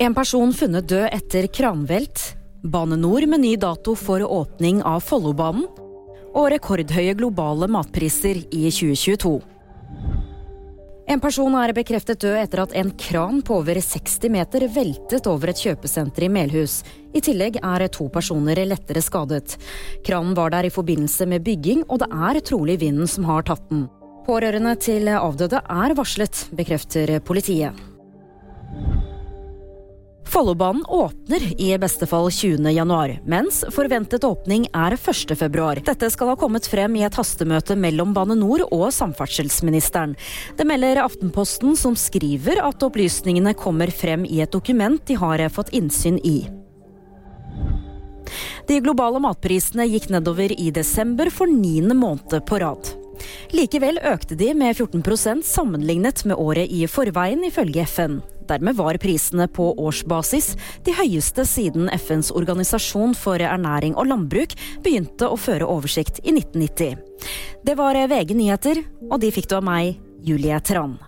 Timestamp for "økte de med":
54.06-54.76